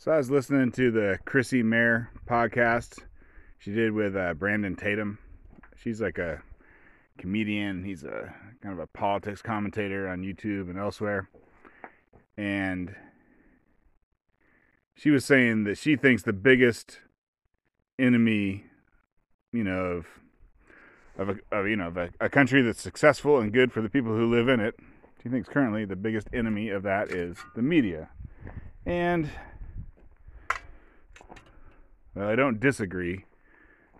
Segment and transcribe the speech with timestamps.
[0.00, 3.00] So I was listening to the Chrissy Mayr podcast
[3.58, 5.18] she did with uh, Brandon Tatum.
[5.74, 6.40] She's like a
[7.18, 7.82] comedian.
[7.82, 8.32] He's a
[8.62, 11.28] kind of a politics commentator on YouTube and elsewhere.
[12.36, 12.94] And
[14.94, 17.00] she was saying that she thinks the biggest
[17.98, 18.66] enemy,
[19.52, 20.06] you know, of
[21.18, 23.90] of, a, of you know of a, a country that's successful and good for the
[23.90, 24.76] people who live in it.
[25.24, 28.10] She thinks currently the biggest enemy of that is the media.
[28.86, 29.28] And
[32.18, 33.24] well, I don't disagree.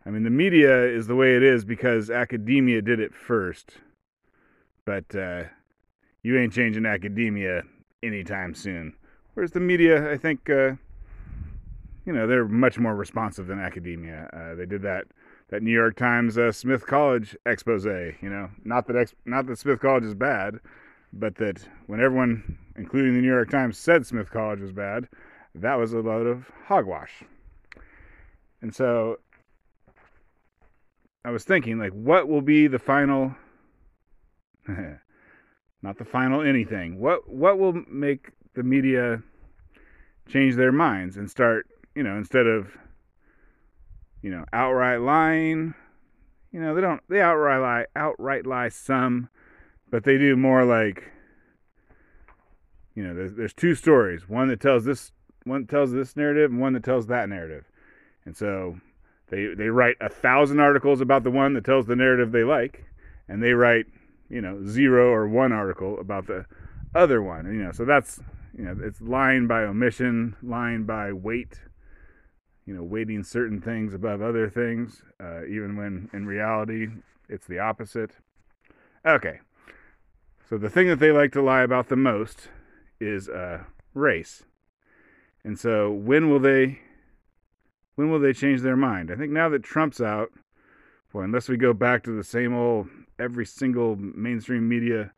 [0.04, 3.74] I mean, the media is the way it is because academia did it first.
[4.84, 5.44] But uh,
[6.22, 7.62] you ain't changing academia
[8.02, 8.94] anytime soon.
[9.34, 10.72] Whereas the media, I think, uh,
[12.04, 14.28] you know, they're much more responsive than academia.
[14.32, 15.04] Uh, they did that
[15.50, 17.84] that New York Times uh, Smith College expose.
[17.84, 20.58] You know, not that ex- not that Smith College is bad,
[21.12, 25.08] but that when everyone, including the New York Times, said Smith College was bad,
[25.54, 27.22] that was a load of hogwash.
[28.60, 29.18] And so
[31.24, 33.34] I was thinking, like, what will be the final,
[35.82, 36.98] not the final anything.
[36.98, 39.22] What what will make the media
[40.28, 42.76] change their minds and start, you know, instead of,
[44.22, 45.74] you know, outright lying,
[46.52, 49.28] you know, they don't they outright lie outright lie some,
[49.90, 51.04] but they do more like,
[52.94, 55.12] you know, there's there's two stories, one that tells this
[55.44, 57.64] one that tells this narrative and one that tells that narrative.
[58.28, 58.78] And so
[59.30, 62.84] they they write a thousand articles about the one that tells the narrative they like,
[63.26, 63.86] and they write
[64.28, 66.44] you know zero or one article about the
[66.94, 67.46] other one.
[67.46, 68.20] You know, so that's
[68.54, 71.62] you know it's lying by omission, lying by weight.
[72.66, 76.88] You know, weighting certain things above other things, uh, even when in reality
[77.30, 78.10] it's the opposite.
[79.06, 79.40] Okay,
[80.50, 82.50] so the thing that they like to lie about the most
[83.00, 83.64] is uh,
[83.94, 84.42] race.
[85.42, 86.80] And so, when will they
[87.98, 89.10] when will they change their mind?
[89.10, 90.30] I think now that Trump's out,
[91.12, 92.86] boy, unless we go back to the same old
[93.18, 95.10] every single mainstream media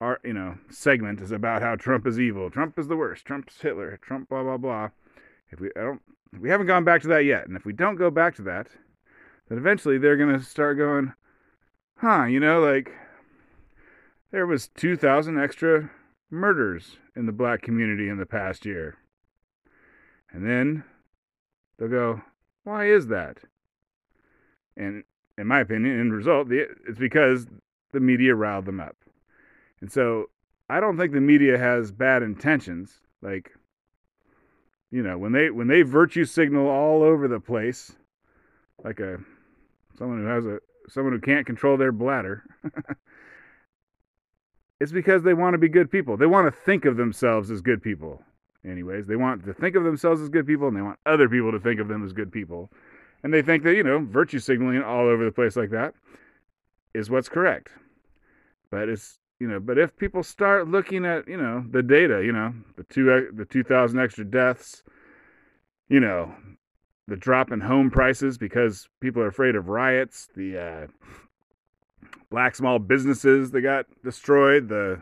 [0.00, 2.48] art, you know, segment is about how Trump is evil.
[2.48, 3.26] Trump is the worst.
[3.26, 3.98] Trump's Hitler.
[4.00, 4.88] Trump blah blah blah.
[5.50, 6.00] If we I don't
[6.40, 7.48] we haven't gone back to that yet.
[7.48, 8.68] And if we don't go back to that,
[9.50, 11.12] then eventually they're going to start going,
[11.98, 12.92] "Huh, you know, like
[14.30, 15.90] there was 2000 extra
[16.30, 18.96] murders in the black community in the past year."
[20.32, 20.84] And then
[21.78, 22.20] they'll go,
[22.64, 23.38] why is that?
[24.76, 25.04] And
[25.38, 27.46] in my opinion, in result, it's because
[27.92, 28.96] the media riled them up.
[29.80, 30.30] And so
[30.68, 33.00] I don't think the media has bad intentions.
[33.22, 33.52] Like,
[34.90, 37.92] you know, when they when they virtue signal all over the place,
[38.82, 39.18] like a
[39.98, 40.58] someone who has a
[40.88, 42.44] someone who can't control their bladder,
[44.80, 46.16] it's because they want to be good people.
[46.16, 48.22] They want to think of themselves as good people
[48.66, 49.06] anyways.
[49.06, 51.60] They want to think of themselves as good people and they want other people to
[51.60, 52.70] think of them as good people.
[53.22, 55.94] And they think that, you know, virtue signaling all over the place like that
[56.94, 57.70] is what's correct.
[58.70, 62.32] But it's, you know, but if people start looking at, you know, the data, you
[62.32, 64.82] know, the two the 2000 extra deaths,
[65.88, 66.34] you know,
[67.08, 70.86] the drop in home prices because people are afraid of riots, the uh,
[72.30, 75.00] black small businesses that got destroyed, the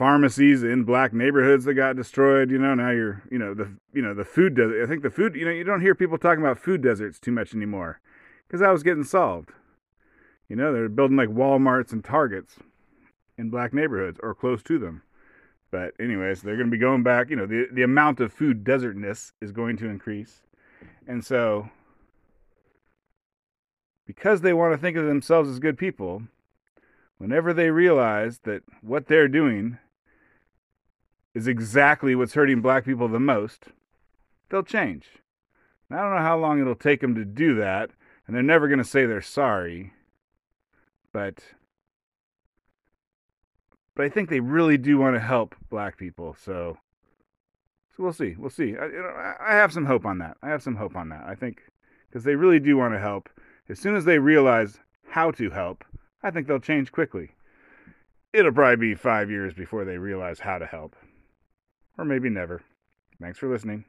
[0.00, 2.50] pharmacies in black neighborhoods that got destroyed.
[2.50, 4.82] You know, now you're, you know, the, you know, the food desert.
[4.82, 7.32] I think the food, you know, you don't hear people talking about food deserts too
[7.32, 8.00] much anymore
[8.46, 9.50] because that was getting solved.
[10.48, 12.56] You know, they're building like Walmarts and Targets
[13.36, 15.02] in black neighborhoods or close to them.
[15.70, 17.28] But anyways, they're going to be going back.
[17.28, 20.40] You know, the the amount of food desertness is going to increase,
[21.06, 21.68] and so
[24.06, 26.22] because they want to think of themselves as good people,
[27.18, 29.78] whenever they realize that what they're doing
[31.34, 33.66] is exactly what's hurting black people the most,
[34.48, 35.06] they'll change.
[35.90, 37.90] I don't know how long it'll take them to do that,
[38.26, 39.92] and they're never going to say they're sorry.
[41.12, 41.42] But
[43.96, 46.36] but I think they really do want to help black people.
[46.40, 46.78] So
[47.96, 48.36] so we'll see.
[48.38, 48.76] We'll see.
[48.76, 50.36] I, I have some hope on that.
[50.42, 51.24] I have some hope on that.
[51.26, 51.62] I think
[52.08, 53.28] because they really do want to help.
[53.68, 54.78] As soon as they realize
[55.08, 55.84] how to help,
[56.22, 57.30] I think they'll change quickly.
[58.32, 60.94] It'll probably be five years before they realize how to help
[61.98, 62.62] or maybe never.
[63.20, 63.84] Thanks for listening.